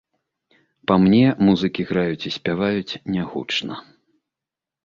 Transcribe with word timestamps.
Па 0.91 0.97
мне, 1.03 1.19
музыкі 1.49 1.85
граюць 1.89 2.27
і 2.31 2.33
спяваюць 2.39 2.97
не 3.17 3.27
гучна. 3.35 3.73